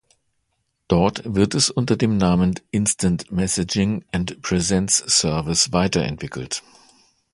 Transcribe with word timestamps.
Dort 0.87 1.21
wird 1.35 1.53
es 1.53 1.69
unter 1.69 1.95
dem 1.95 2.17
Namen 2.17 2.59
Instant 2.71 3.31
Messaging 3.31 4.03
and 4.11 4.41
Presence 4.41 4.97
Service 5.05 5.71
weiterentwickelt. 5.73 6.63